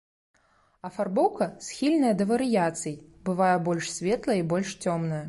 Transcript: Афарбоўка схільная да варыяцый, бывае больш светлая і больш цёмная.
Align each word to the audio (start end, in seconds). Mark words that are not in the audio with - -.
Афарбоўка 0.87 1.47
схільная 1.67 2.13
да 2.21 2.27
варыяцый, 2.31 2.95
бывае 3.29 3.53
больш 3.69 3.85
светлая 3.99 4.39
і 4.41 4.47
больш 4.57 4.69
цёмная. 4.87 5.19